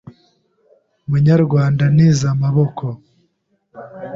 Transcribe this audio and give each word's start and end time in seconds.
Munyarwanda 1.09 1.83
ntiza 1.93 2.25
amaboko 2.35 2.85